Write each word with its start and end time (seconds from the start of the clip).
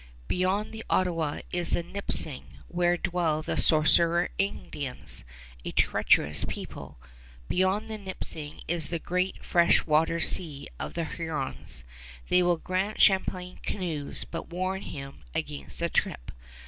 Beyond 0.27 0.71
the 0.73 0.83
Ottawa 0.89 1.41
is 1.51 1.73
the 1.73 1.83
Nipissing, 1.83 2.57
where 2.67 2.97
dwell 2.97 3.43
the 3.43 3.55
Sorcerer 3.55 4.29
Indians 4.39 5.23
a 5.63 5.71
treacherous 5.73 6.43
people. 6.45 6.97
Beyond 7.47 7.87
the 7.87 7.99
Nipissing 7.99 8.61
is 8.67 8.87
the 8.87 8.97
great 8.97 9.45
Fresh 9.45 9.85
Water 9.85 10.19
Sea 10.19 10.67
of 10.79 10.95
the 10.95 11.05
Hurons. 11.05 11.83
They 12.29 12.41
will 12.41 12.57
grant 12.57 12.99
Champlain 12.99 13.59
canoes, 13.61 14.23
but 14.23 14.49
warn 14.49 14.81
him 14.81 15.23
against 15.35 15.77
the 15.77 15.89
trip. 15.91 16.31